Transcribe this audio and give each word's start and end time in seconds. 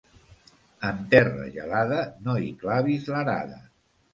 En 0.87 1.03
terra 1.11 1.45
gelada 1.57 1.99
no 2.29 2.37
hi 2.47 2.51
clavis 2.65 3.09
l'arada. 3.13 3.63